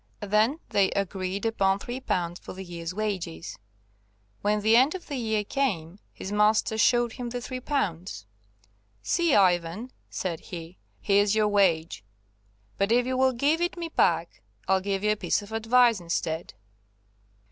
Then 0.23 0.59
they 0.69 0.89
agreed 0.95 1.45
upon 1.45 1.77
three 1.77 1.99
pounds 1.99 2.39
for 2.39 2.53
the 2.53 2.65
year's 2.65 2.91
wages. 2.91 3.59
When 4.41 4.61
the 4.61 4.75
end 4.75 4.95
of 4.95 5.05
the 5.05 5.15
year 5.15 5.43
came 5.43 5.99
his 6.11 6.31
master 6.31 6.75
showed 6.79 7.13
him 7.13 7.29
the 7.29 7.39
three 7.39 7.59
pounds. 7.59 8.25
"See, 9.03 9.35
Ivan," 9.35 9.91
said 10.09 10.39
he, 10.39 10.79
"here's 11.01 11.35
your 11.35 11.49
wage; 11.49 12.03
but 12.79 12.91
if 12.91 13.05
you 13.05 13.15
will 13.15 13.31
give 13.33 13.61
it 13.61 13.77
me 13.77 13.89
back 13.89 14.41
I'll 14.67 14.81
give 14.81 15.03
you 15.03 15.11
a 15.11 15.15
piece 15.15 15.43
of 15.43 15.51
advice 15.51 15.99
instead." 15.99 16.55